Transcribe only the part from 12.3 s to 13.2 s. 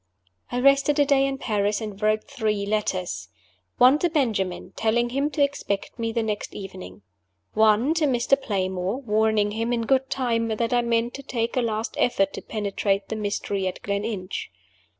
to penetrate the